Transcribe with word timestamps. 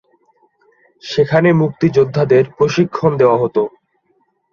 সেখানে 1.03 1.49
মুক্তিযোদ্ধাদের 1.53 2.43
প্রশিক্ষণ 2.57 3.11
দেওয়া 3.17 3.37
হতো। 3.37 3.61